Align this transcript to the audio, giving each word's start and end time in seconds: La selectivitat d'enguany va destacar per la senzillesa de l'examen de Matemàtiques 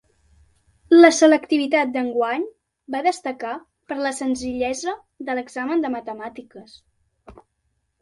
La 0.95 1.11
selectivitat 1.17 1.91
d'enguany 1.97 2.47
va 2.97 3.03
destacar 3.09 3.53
per 3.93 4.01
la 4.07 4.15
senzillesa 4.23 4.97
de 5.31 5.41
l'examen 5.41 5.87
de 5.89 5.97
Matemàtiques 6.01 6.79